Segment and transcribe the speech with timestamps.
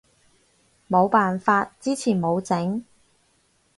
[0.89, 2.83] 冇辦法，之前冇整